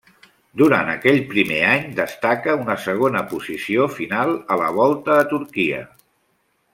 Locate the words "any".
1.73-1.85